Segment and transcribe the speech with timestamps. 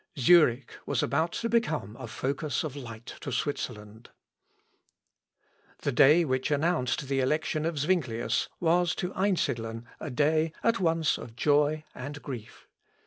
[0.17, 4.09] Zurich was about to become a focus of light to Switzerland.
[5.77, 9.85] [Sidenote: ARRIVAL AT ZURICH.] The day which announced the election of Zuinglius was to Einsidlen
[9.99, 12.67] a day at once of joy and grief.